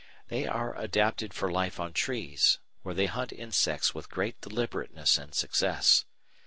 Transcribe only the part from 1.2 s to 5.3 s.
for life on trees, where they hunt insects with great deliberateness